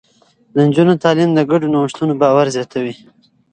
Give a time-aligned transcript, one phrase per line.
[0.53, 2.93] د نجونو تعليم د ګډو نوښتونو باور زياتوي.